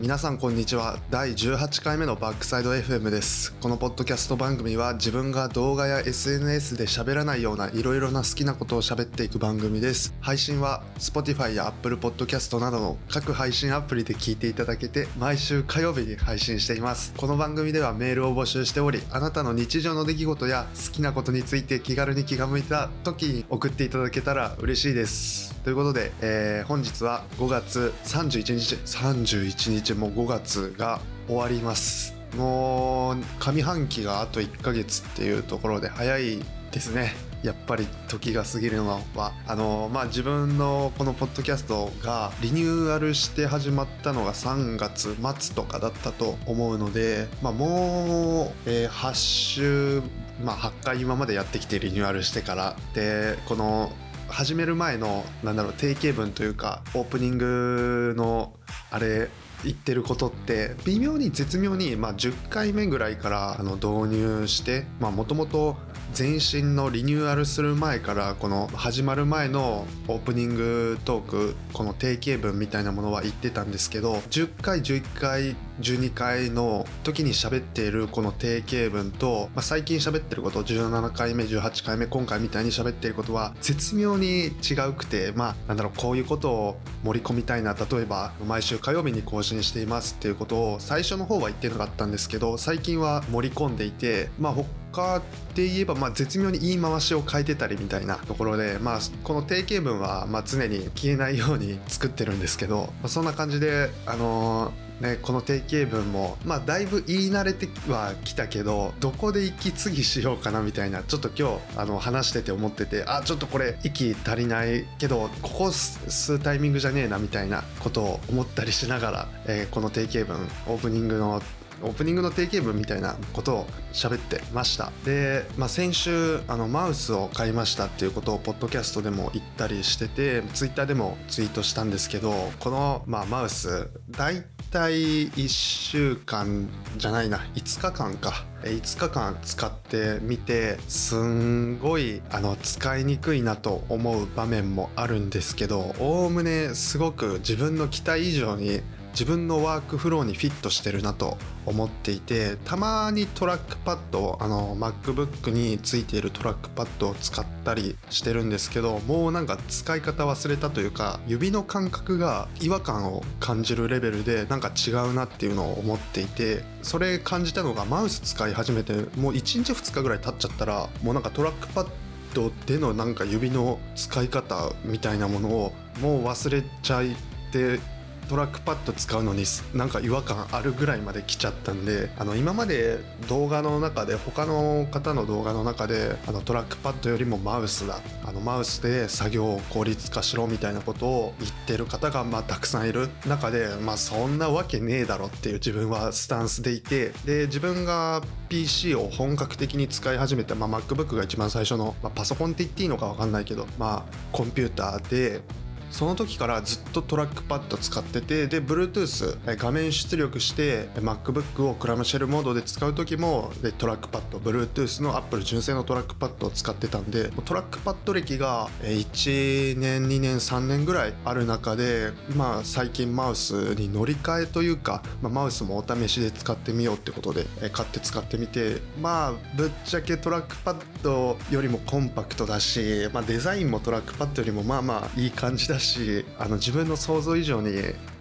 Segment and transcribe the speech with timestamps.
[0.00, 0.98] 皆さんこんにちは。
[1.10, 3.52] 第18回目のバックサイド FM です。
[3.60, 10.14] このポッドキャスト番組は自分が動画や SNS で喋らないようないろいろな好きなことを喋っていく番組です。
[10.22, 17.12] 配信は Spotify や Apple Podcast などの各配信アプリで聞いていただけて毎週火曜日に配信しています。
[17.18, 25.54] この番組ではメールを募集しておりあなたの日常の出来事や好きなことについて気軽に気が向いた時に送っていただけたら嬉しいです。
[25.62, 32.14] ということで、えー本日は5月31日31日もう5月が終わります。
[32.36, 36.40] もう上半期があと1ヶ月っていうところで早い
[36.70, 37.12] ですね。
[37.42, 39.32] やっぱり時が過ぎるのは。
[39.46, 50.02] あのまあ自分のこのポッドキャストがリニューアルして始まったのが3月末とかだったと思うので、まあ、もう、えー8週
[50.44, 53.90] まあ8回今までやってきてリニューアルしてからでこの
[54.28, 58.52] 始める前のなんだろう定型文というかオープニングの
[58.90, 59.28] あれ
[59.64, 65.76] 言ってることって微妙に絶妙に、まあ、10回目ぐらいからあの導入してもともと
[66.16, 95.22] 前身のリニューアルする前からこの始まる前のオープニングトークこの定型文みたいなものは言ってたんですけど10回11回12回の時に喋っているこの定型文と、まあ、最近喋ってること17回目18回目今回みたいに喋っていることは絶妙に違うくてまあなんだろうこういうことを盛り込みたいな例えば毎週火曜日に更新していますっていうことを最初の方は言ってなかったんですけど最近は盛り込んでいてまあ他
[95.54, 121.40] で言えば、まあ、絶妙に言い回しを変えてたりみたいなところで、まあ、この定型文は、まあ、常に消えないように作ってるんですけど、まあ、そんな感じで、あのーね、この定型文も、まあ、だいぶ言い慣れてはきたけどどこで息継ぎしようかなみたいなちょっと今日あの話してて思っててあちょっとこれ息足りないけどここ吸うタイミングじゃねえなみたいなことを思ったりしながら、えーこの定型文オープニングの
[121.82, 124.92] オープニングの定型文みたいなことを喋ってました。
[125.04, 137.38] で、まあ、先週あのマウスを買いましたっていうことをポッドキャストでも言ったりしててツイッターでもツイートしたんですけどこの、まあ、マウス大体1週間じゃないな。
[137.54, 138.44] 5日間か。
[138.62, 148.82] 5日間使ってみてすんごいあの使いにくいなと思う場面もあるんですけどおおむねすごく自分の期待以上に
[149.12, 171.88] 自分のワークフローにフィットしてるなと思っていてたまにトラックパッドあの MacBook についているトラックパッドを使ったりしてるんですけどもうなんか使い方忘れたというか指の感覚が違和感を感じるレベルでなんか違うなっていうのを思っていてそれ感じたのがマウス使い始めてもう1日2日ぐらい経っちゃったらもうなんかトラックパッ
[172.34, 177.16] ドでのなんか指の使い方みたいなものをもう忘れちゃい
[177.52, 177.80] て
[178.30, 179.42] トラックパッド使うのに
[179.74, 205.40] なんか違和感あるぐらいまで来ちゃったんであの今まで動画の中で他の方の動画の中であのトラックパッドよりもマウスだあのマウスで作業を効率化しろみたいなことを言ってる方がまあたくさんいる中でまあそんなわけねえだろっていう自分はスタンスでいてで自分が PC を本格的に使い始めた、まあ、MacBook が一番最初の、まあ、パソコンって言っていいのか分かんないけどまあコンピューターで
[205.90, 237.70] その時からずっとトラックパッド使っててで Bluetooth 画面出力して MacBook をクラムシェルモードで使う時もでトラックパッド Bluetooth の Apple 純正のトラックパッドを使ってたんでトラックパッド歴が1年2年3年ぐらいある中でまあ最近マウスに乗り換えというか、まあ、マウスもお試しで使ってみようってことで買って使ってみてまあぶっちゃけトラックパッドよりもコンパクトだし、まあ、デザインもトラックパッドよりもまあまあいい感じだしあの自分の想像以上に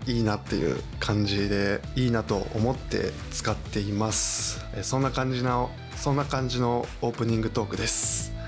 [0.08, 4.66] いいなっていう感じでいいなと思って使っています。
[4.82, 8.39] そんな感じのそんな感じのオープニングトークです。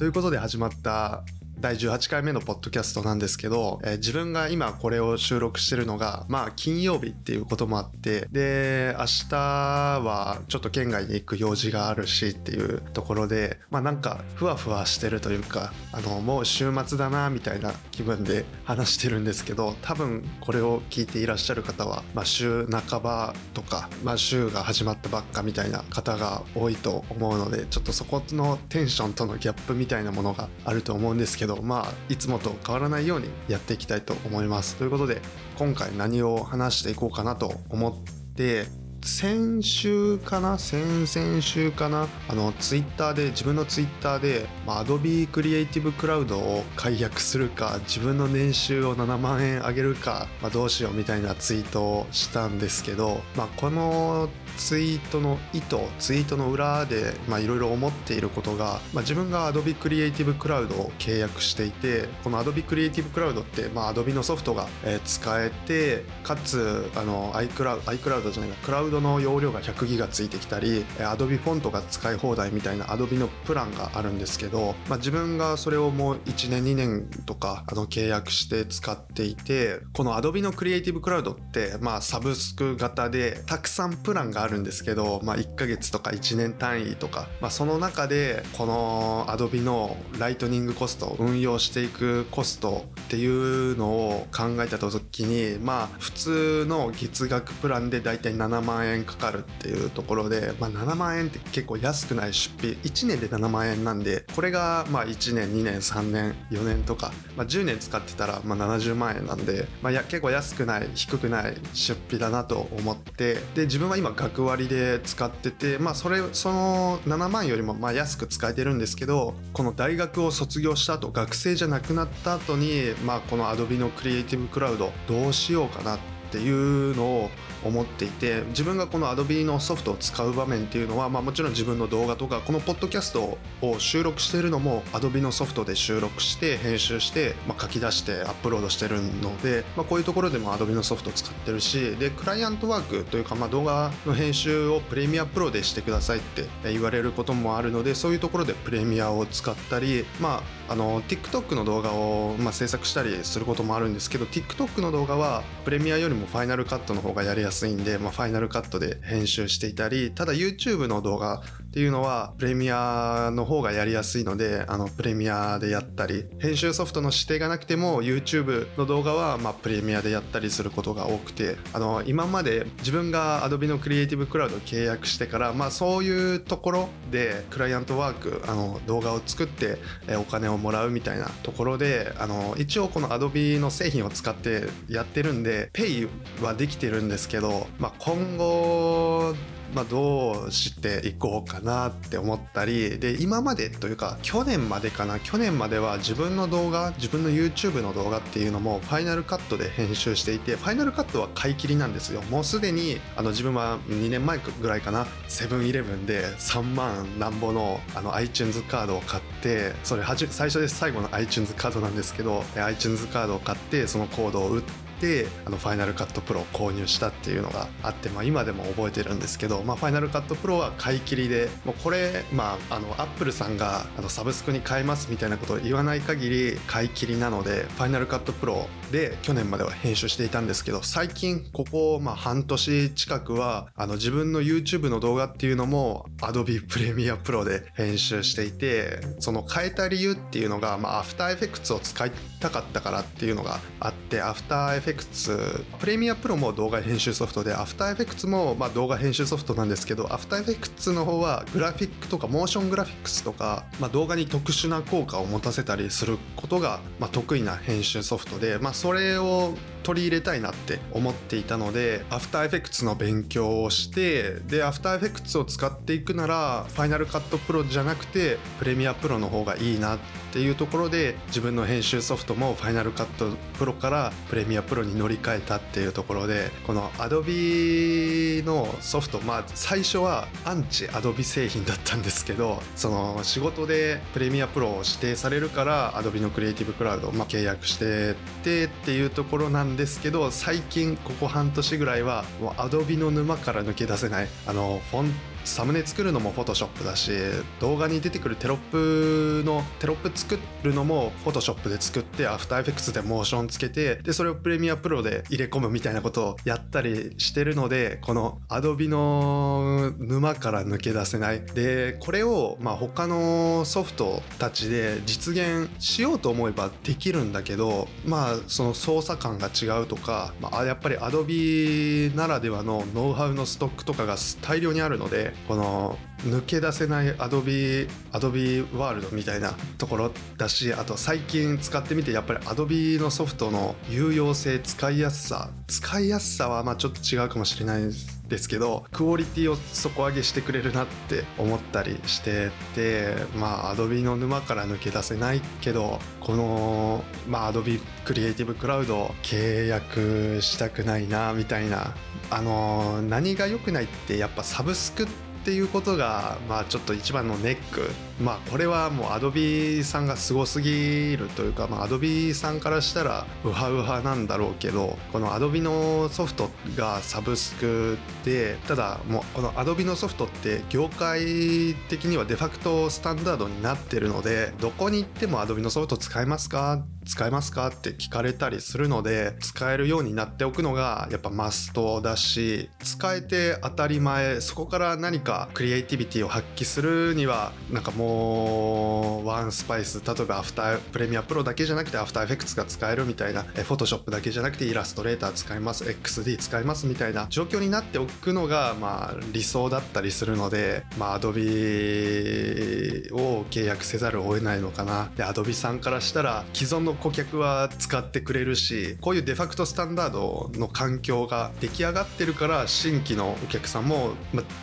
[0.00, 1.24] ということで始まった
[1.60, 34.76] 第18回目のポッドキャストなんですけど、えー、自分が今これを収録してるのが、まあ金曜日っていうこともあって、で、明日はちょっと県外に行く用事があるしっていうところで、まあなんかふわふわしてるというか、あの、もう週末だなみたいな気分で話してるんですけど、多分これを聞いていらっしゃる方は、まあ週半ばとか、まあ週が始まったばっかみたいな方が多いと思うので、ちょっとそこのテンションとのギャップみたいなものがあると思うんですけどまあいつもと変わらないようにやっていきたいと思います。
[34.76, 35.20] ということで
[35.56, 38.66] 今回何を話していこうかなと思って
[39.02, 64.66] 先週かな先々週かなあのツイッターで自分のツイッターで、まあ、Adobe Creative Cloud を解約するか自分の年収を7万円上げるか、まあ、どうしようみたいなツイートをしたんですけど、まあ、このツイートの意図ツイートの裏でいろいろ思っていることが、まあ、自分が Adobe Creative Cloud を契約していてこの Adobe Creative Cloud って、まあ、Adobe のソフトが
[65.04, 102.70] 使えてかつあの iCloud, iCloud じゃないかクラウドの容量が100ギガついてきたり Adobe フォントが使い放題みたいな Adobe のプランがあるんですけど、まあ、自分がそれをもう1年2年とかあの契約して使っていてこの Adobe の Creative Cloud って、まあ、サブスク型でたくさんプランがあるんですけど、まあ、1ヶ月とか1年単位とか、まあ、その中でこの Adobe のライトニングコスト運用していくコストっていうのを考えた時にまあ普通の月額プランでだいたい7万円かかるっていうところで、まあ、7万円って結構安くない出費。
[102.76, 125.98] 1年で7万円なんでこれがまあ1年2年3年4年とか、まあ、10年使ってたらまあ70万円なんで、まあ、や結構安くない低くない出費だなと思ってで自分は今学割で使っててまあそれその7万よりもまあ安く使えてるんですけどこの大学を卒業した後学生じゃなくなった後にまあこの Adobe のクリエイティブクラウドどうしようかなっ
[126.30, 127.30] ていうのを
[127.64, 157.49] 思っていて自分がこの Adobe のソフトを使う場面っていうのは、まあ、もちろん自分の動画とかこのポッドキャストを収録しているのも Adobe のソフトで収録して編集して、まあ、書き出してアップロードしてるので、まあ、こういうところでも Adobe のソフトを使ってるしでクライアントワークというか、まあ、動画の編集をプレミアプロでしてくださいって言われることもあるのでそういうところでプレミアを使ったり、まあ、あの TikTok の動画を、まあ、制作したりすることもあるんですけど TikTok の動画はプレミアよりもファイナルカットの方がやりやすい。
[157.72, 179.78] んで、まあ、ファイナルカットで編集していたりただ YouTube の動画っていうのはプレミアの方がやりやすいのであのプレミアでやったり編集ソフトの指定がなくても YouTube の動画はまあプレミアでやったりすることが多くてあの今まで自分が Adobe のクリエイティブクラウドを契約してからまあそういうところでクライアントワークあの動画を作って
[180.18, 186.08] お金をもらうみたいなところであの一応この Adobe の製品を使ってやってるんで Pay
[186.42, 189.36] はできてるんですけど、まあ、今後
[189.74, 202.22] まあ、どうしていこうかなって思ったりで今までというか去年までかな去年までは自分の動画自分の YouTube の動画っていうのもファイナルカットで編集していてファイナルカットは買い切りなんですよ。
[202.22, 244.80] もうすでにあの自分は2年前ぐらいかなセブンイレブンで3万なんぼのあの iTunes カードを買ってそれ最初で最後の iTunes カードなんですけど iTunes カードを買ってそのコードを打っててあのファイナルカットプロを購入したっていうのがあって、まあ、今でも覚えてるんですけど、まあ、ファイナルカットプロは買い切りでもうこれ、まあ、あのアップルさんがあのサブスクに変えますみたいなことを言わない限り買い切りなのでファイナルカットプロで去年までは編集していたんですけど最近ここまあ半年近くはあの自分の YouTube の動画っていうのも Adobe Premiere Pro で編集していてその変えた理由っていうのが、まあ、After Effects を使いたかったからっていうのがあって After
[244.80, 259.52] Effects プレミアプロも動画編集ソフトで After Effects もまあ動画編集ソフトなんですけど After Effects の方はグラフィックとかモーショングラフィックスとか、まあ、動画に特殊な効果を持たせたりすることがまあ得意な編集ソフトで、まあ、それを
[259.90, 269.98] 取り入れたいなって思っていたので After Effects の勉強をしてで After Effects を使っていくなら Final Cut Pro じゃなくて Premiere Pro の方がいいなっ
[270.32, 286.20] ていうところで自分の編集ソフトも Final Cut Pro から Premiere Pro に乗り換えたっていうところでこの Adobe のソフトまあ最初はアンチ Adobe 製品だったんですけどその仕事で Premiere Pro を指定されるから Adobe
[286.20, 295.12] のクリエイティブクラウドまあ契約してってっていうところなんでですけど最近ここ半年ぐらいはもう Adobe の沼から抜け出せないあのフォン
[295.44, 297.12] サムネ作るのも Photoshop だし
[297.60, 311.40] 動画に出てくるテロップのテロップ作るのも Photoshop で作って AfterEffects でモーションつけてでそれを Premiere Pro で入れ込むみたいなことをやったりしてるのでこの Adobe の沼から抜け出せない。
[311.40, 335.50] でこれをまあ他のソフトたちで実現しようと思えばできるんだけどまあその操作感が違うとか、まあ、やっぱり Adobe ならではのノウハウのストックとかが大量にあるのでこの抜け出せないアドビアドビワールドみたいなところだしあと最近使ってみてやっぱりアドビのソフトの有用性使いやすさ。
[335.66, 338.19] 使いやすさはまあちょっと違うかもしれないです。
[338.30, 351.94] ですけどクオリティを底上げしてくれるなって思ったりしててまあ Adobe の沼から抜け出せないけどこの、まあ、Adobe クリエイティブクラウド契約したくないなみたいな。
[352.32, 357.88] あの何が良くないってやっぱサブスクってっていうことが、まあ、ちょっと一番のネック、
[358.22, 376.84] まあ、これはもう Adobe さんがすごすぎるというか、まあ、Adobe さんからしたらウハウハなんだろうけどこの Adobe のソフトがサブスクでただもうこの Adobe のソフトって業界的にはデファクトスタンダードになってるのでどこに行っても Adobe のソフト使えますか？
[377.06, 377.68] 使えますか？
[377.68, 405.10] って聞かれたりするので使えるようになっておくのがやっぱマストだし使えて当たり前そこから何かクリエイティビティを発揮するにはなんかもう one spice 例えばアフター Premiere Pro だけじゃなくてアフターエフェクツが使えるみたいなフォトショップだけじゃなくてイラストレーター使います XD 使いますみたいな状況になっておくのがまあ理想だったりするのでまあ Adobe を契約せざるを得ないのかな。
[405.16, 414.12] で Adobe さんからしたら既存の顧客は使ってくれるしこういうデファクトスタンダードの環境が出来上がってるから新規のお客さんも、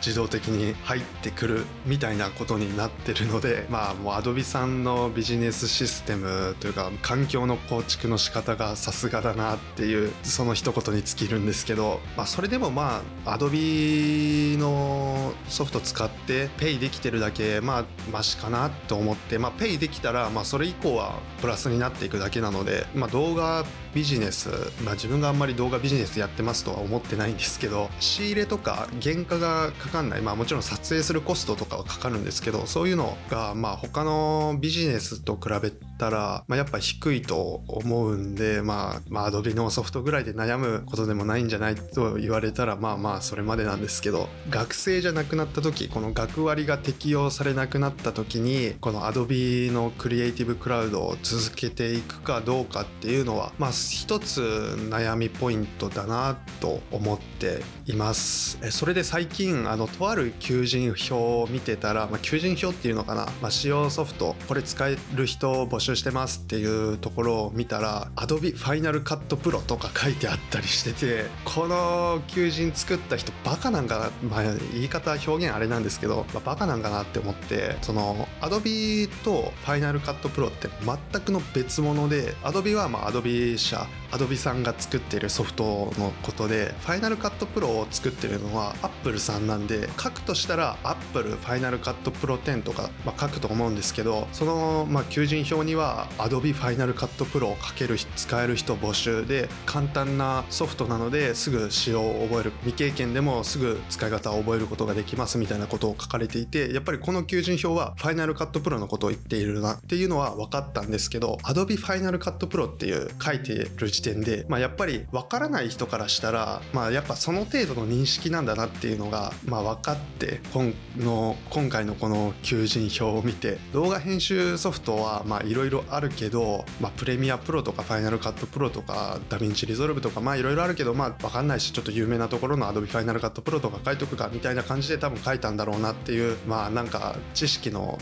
[0.05, 23.63] 自動的にに入ってくるみたいなことになってるのでまあもう Adobe さんのビジネスシステムというか環境の構築の仕方がさすがだなっていうその一言に尽きるんですけど、まあ、それでもまあ Adobe のソフト使ってペイできてるだけまあマシかなと思ってまあペイできたらまあそれ以降はプラスになっていくだけなので、まあ、動画
[23.93, 24.49] ビジネス、
[24.83, 54.41] まあ、自分があんまり動画ビジネスやってますとは思ってないんですけど仕入れとか原価がかかんないまあもちろん撮影するコストとかはかかるんですけどそういうのがまあ他のビジネスと比べたら、まあ、やっぱ低いと思うんでまあまあ Adobe のソフトぐらいで悩むことでもないんじゃないと言われたらまあまあそれまでなんですけど学生じゃなくなった時この学割が適用されなくなった時にこの Adobe のクリエイティブクラウドを続けていくかどうかっていうのはまあ一つ
[54.89, 58.57] 悩みポイントだなと思っています。
[58.71, 83.87] それで最近あのとある求人票を見てたら、まあ、求人票っていうのかな、まあ、使用ソフトこれ使える人募集してますっていうところを見たら Adobe Final Cut Pro とか書いてあったりしててこの求人作った人バカなんかな、まあ、言い方表現あれなんですけど、まあ、バカなんかなって思ってその Adobe と Final Cut Pro って全くの別物で Adobe はまあ Adobe 社
[84.11, 96.93] Adobe さんが作ってるソフトのことで Final Cut Pro を作ってるのは Apple さんなんで書くとしたら Apple Final Cut Pro 10とか、まあ、書くと思うんですけどその、まあ、求人票には Adobe Final
[96.93, 102.51] Cut Pro を書ける使える人募集で簡単なソフトなのですぐ使用を覚える。
[102.61, 128.69] 未経験でもすぐ使い方を覚えることができますみたいなことを書かれていてやっぱりこの求人票は Final Cut Pro のことを言っているなっていうのは分かったんですけど Adobe Final Cut Pro っていう書いてる時点で、まあ、やっぱり分からない人からしたら、まあ、やっぱその程度の認識なんだなっていうのが、まあ、分かって今の今回のこの求人票を見て動画編集ソフトはいろいろあるけど、まあ、 Premiere Pro とか Final Cut Pro
[128.69, 137.97] とか DaVinci Resolve とかまあいろいろあるけどまあ分かんないしちょっと有名なところの Adobe Final Cut Pro とか書いとくかみたいな感じで多分書いたんだろうなっていうまあなんか知識の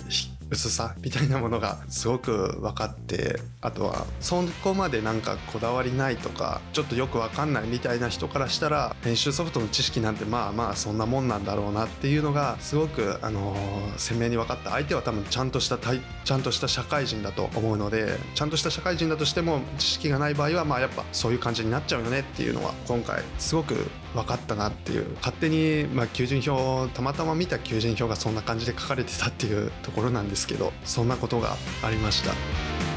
[0.49, 14.71] 薄さみたいなものがすごく分かってあとはそこまでなんかこだわりないとかちょっとよく分かんないみたいな人からしたら編集ソフトの知識なんてまあまあそんなもんなんだろうなっていうのがすごく、あのー、鮮明に分かった。
[14.71, 23.75] 相手は多分ちゃんとしたちゃんとした社会人だと思うのでちゃんとした社会人だとしても知識がない場合はまあやっぱそういう感じになっちゃうよねっていうのは今回すごく
[24.13, 25.05] 分かったなっていう。
[25.17, 32.94] 勝手に、ま、求人票たまたま見た求人票がそんな感じで書かれてたっていうところなんですけどそんなことがありました。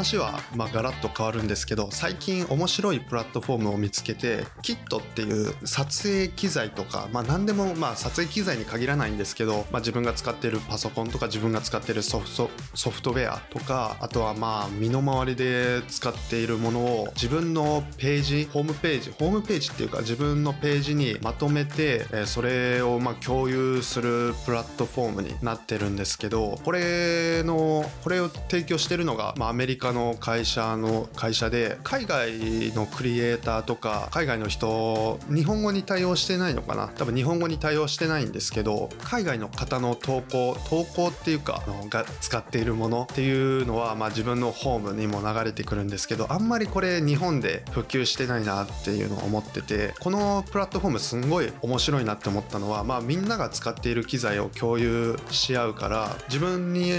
[0.00, 36.88] 話はまあガラッと変わるんですけど最近面白いプラットフォームを見つけてキットっていう撮影機材とか、まあ、何でもまあ撮影機材に限らないんですけど、まあ、自分が使ってるパソコンとか自分が使ってるソフトソフトウェアとかあとはまあ身の回りで使っているものを自分のページホームページホームページっていうか自分のページにまとめてそれをまあ共有するプラットフォームになってるんですけどこれのこれを提供してるのが、まあ、アメリカの会社の会社で海外のクリエイターとか海外の人日本語に対応してないのかな？
[36.88, 56.90] 多分日本語に対応してないんですけど海外の方の投稿投稿っていうかのが使っているものっていうのは、まあ、自分のホームにも流れてくるんですけどあんまりこれ日本で普及してないなっていうのを思っててこのプラットフォームすんごい面白いなって思ったのは、まあ、みんなが使っている機材を共有し合うから自分に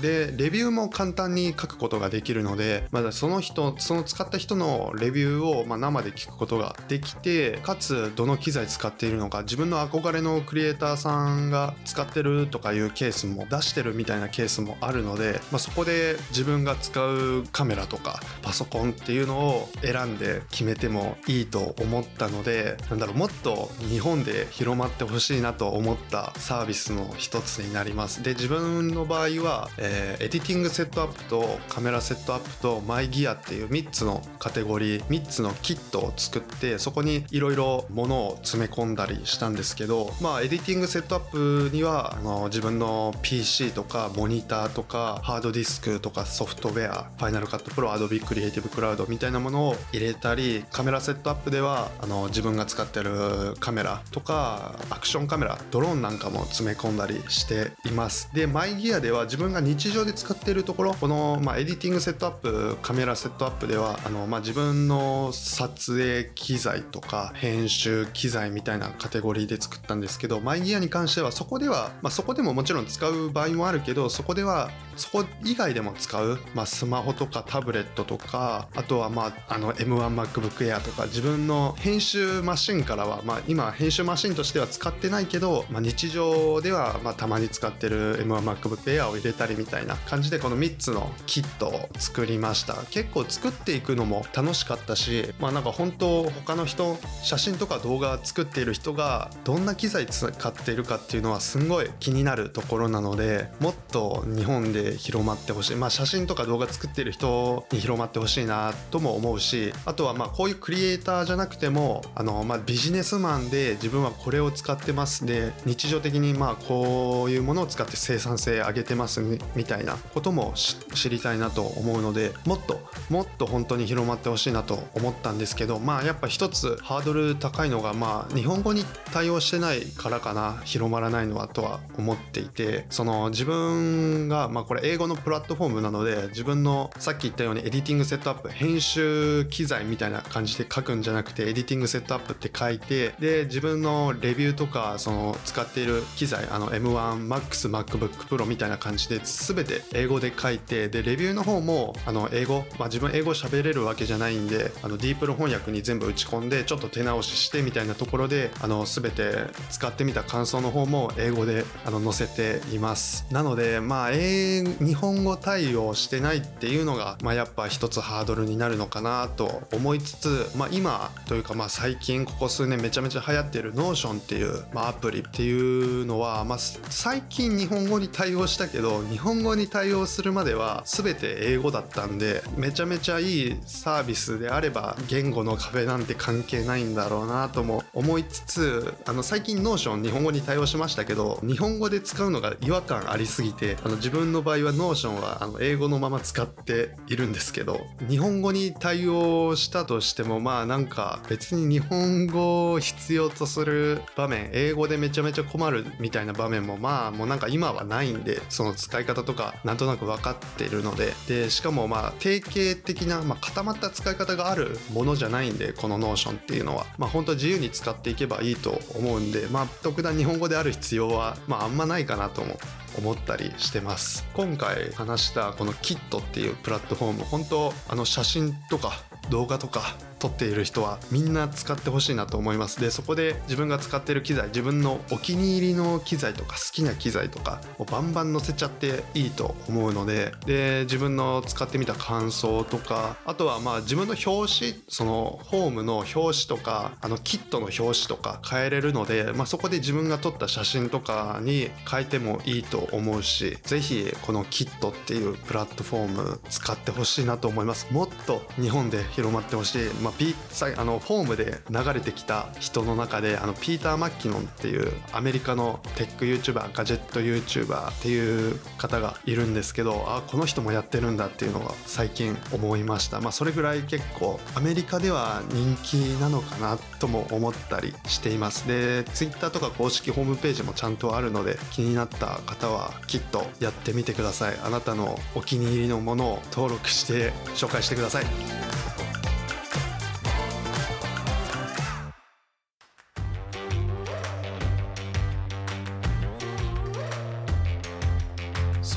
[0.00, 28.22] でレビューも簡単に書くことができるので、まだその人その使った人のレビューをま生で聞くことができてかつどの機材使っているのか自分の憧れのクリエイターさんが使ってるとかいうケースも出してるみたいなケースもあるので、まあ、そこで自分が使うカメラとかパソコンっていうのを選んで決めてもいいと思ったのでなんだろうもっと日本で広まってほしいなと思ったサービスの一つになります。
[28.22, 47.46] で自分の場合は、えー、 Editing Setup と Camera Setup と My Gear っていう3つのカテゴリー3つのキットを作ってそこにいろいろ物を詰め込んだりしたんですけどまあ Editing Setup にはあの自分の PC とかモニターとかハードディスクとかソフトウェア Final
[47.46, 58.30] Cut Pro Adobe Creative Cloud みたいなものを入れたり Camera Setup ではあの自分が使ってるカメラとかアクションカメラドローンなんかも詰め込んだりしています。
[58.34, 92.74] で My Gear では自分が日常で使っているところこの、まあ、 Editing Setup カメラセットアップではあの、まあ、自分の撮影機材とか編集機材みたいなカテゴリーで作ったんですけどマイギアに関してはそこでは、まあ、そこでももちろん使う場合もあるけどそこではそこ以外でも使う、まあ、スマホとかタブレットとかあとは、まあ、あの M1MacBook Air とか自分の編集マシンからは、まあ、今編集マシンとしては使ってないけど、まあ、日常ではまあたまに使ってる M1MacBook Air を入れたりみたいな感じでこの3つのキットを作りました。
[92.90, 105.76] 結構作っていくのも楽しかったしまあなんか本当他の人写真とか動画作っている人がどんな機材使っているかっていうのはすんごい気になるところなのでもっと日本で広まってほしい。
[105.76, 119.20] まあ写真とか動画作ってる人に広まってほしいなとも思うしあとはまあこういうクリエイターじゃなくてもあのまあビジネスマンで自分はこれを使ってますで日常的にまあこういうものを使って生産性上げてます
[119.54, 130.62] みたいなことも知りたいなと思うのでもっともっと本当に広まってほしいなと思ったんですけどまあやっぱ一つハードル高いのがまあ日本語に対応してないからかな。
[130.64, 159.32] 広まらないのはとは思っていてその自分がまあこれ英語のプラットフォームなので自分のさっき言ったように Editing Setup 編集機材みたいな感じで書くんじゃなくて Editing Setup って書いてで自分のレビューとかその使っている機材あの M1 MAX MacBook Pro みたいな感じで全て英語で書いてでレビューの方もあの英語、まあ、自分英語喋れるわけじゃないんであの DeepL 翻訳に全部打ち込んでちょっと手直ししてみたいなところであの全て
[159.70, 163.26] 使ってみた感想の方も英語であの載せています。
[163.30, 216.86] なのでまあ英日本語対応してないっていうのが、まあ、やっぱ一つハードルになるのかなと思いつつ、まあ、今というかまあ最近ここ数年めちゃめちゃ流行ってる Notion っていう、まあ、アプリっていうのは、まあ、最近日本語に対応したけど日本語に対応するまでは全て英語だったんでめちゃめちゃいいサービスであれば言語の壁なんて関係ないんだろうなとも思いつつあの最近 Notion 日本語に対応しましたけど日本語で使うのが違和感ありすぎてあの自分の場合は Notion はあの英語のまま使っているんですけど日本語に対応したとしてもまあなんか別に日本語を必要とする場面英語でめちゃめちゃ困るみたいな場面もまあもうなんか今はないんでその使い方とかなんとなく分かっているのででしかもまあ定型的な、まあ、固まった使い方があるものじゃないんでこの Notion っていうのは。
[216.98, 222.58] まあ本当自由に使っていけばいいと思うんでまあ特段日本語である必要はまああんまないかなとも
[222.96, 224.26] 思ったりしてます。
[224.34, 228.92] 今回話したこのキットっていうプラットフォーム本当あの写真とか
[229.30, 232.80] 動画とか撮っている人はみんな使ってほしいなと思います。
[232.80, 257.86] でそこで自分が使ってる機材自分のお気に入りの機材とか好きな機材とかをバンバン載せちゃっていいと思うのでで自分の使ってみた感想とかあとはまあ自分の表紙そのホームの表紙とかあのキットの表紙とか変えれるので、まあ、そこで自分が撮った写真とかに変えてもいいと思うし是非このキットっていうプラットフォーム使ってほしいなと思います。
[257.92, 260.34] もっと日本で広まってほしい、ピ
[260.76, 273.20] あのフォームで流れてきた人の中であのピーター・マッキノンっていうアメリカのテック YouTuber ガジェット YouTuber っていう方がいるんですけどあこの人もやってるんだっていうのが最近思いました。
[273.20, 278.66] まあそれぐらい結構アメリカでは人気なのかなとも思ったりしています。
[278.68, 284.58] で Twitter とか公式ホームページもちゃんとあるので気になった方はきっとやってみてください。
[284.62, 288.77] あなたのお気に入りのものを登録して紹介してください。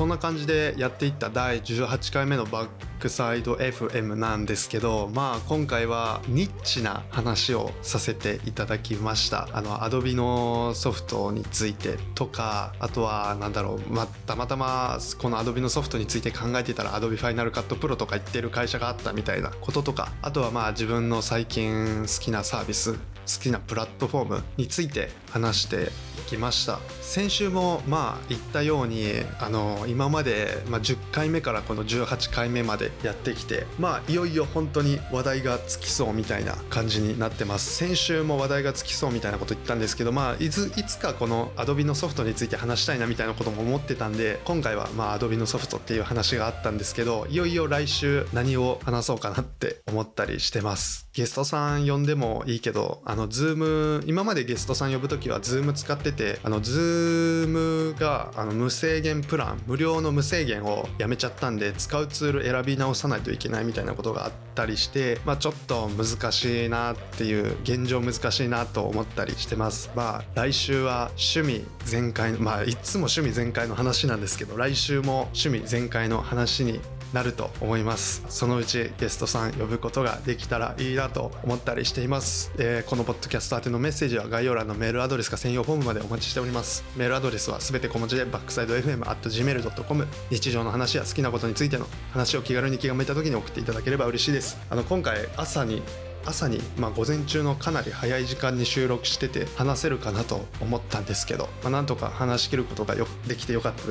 [0.02, 2.68] そんな感じでやっていった第18回目のバッ
[3.00, 9.48] クサイド FM なんですけどまあ今回はニッチな話をさせていただきました。
[9.54, 22.96] あの Adobe のソフトについてとかあとは何だろう、まあ、たまたまこの Adobe のソフトについて考えてたら Adobe Final Cut Pro とか言ってる会社があったみたいなこととかあとはまあ自分の最近好きなサービス
[23.38, 26.80] 好きなプラットフォームについて話していきました。
[27.02, 29.06] 先週もまあ言ったように
[29.40, 37.76] あの今まで、ま、10回目からこの18回目までやってきてまあいよいよ本当に話題がつきそうみたいな感じになってます。
[37.76, 51.10] 先週も話題がつきそうみたいなこと言ったんですけどまあいついつかこの Adobe のソフトについて話したいなみたいなことも思ってたんで今回はまあ Adobe のソフトっていう話があったんですけどいよいよ来週何を話そうかなって思ったりしてます。
[51.14, 69.92] ゲストさん呼んでもいいけどあの Zoom 今までゲストさん呼ぶ時は Zoom 使っててあの Zoom があの無制限プラン無料の無制限をやめちゃったんで使うツール選び直さないといけないみたいなことがあったりして、まあ、ちょっと難しいなっていう現状難しいなと思ったりしてます。
[69.96, 76.80] まあ来週は趣味全開まあいつも趣味全開の話なんですけど来週も趣味全開の話に
[77.14, 78.24] なると思います。
[78.30, 86.84] そのうちゲストさん呼ぶことができたらいいなと思ったりしています、えー、このポッドキャスト宛てのメッセージは概要欄のメールアドレスか専用フォームまでお待ちしております。
[86.96, 94.58] メールアドレスはすべて小文字でバックサイド FM.gmail.com 日常の話や好きなことについての話を気軽に気が向いた時に送っていただければ嬉しいです。
[94.70, 95.82] あの今回朝に
[96.26, 103.88] 朝に、まあ、午前中のかなり早い時間に収録してて話せるかなと思ったんですけど、まあ、なんとか話し切ることがよできてよかった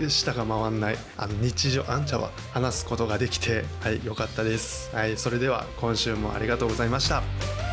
[0.00, 0.98] で舌 が回んない。
[1.16, 4.90] あの日常あんちゃは話すことができてはいよかったです。
[4.94, 7.71] はいそれでは今週もありがとうございました。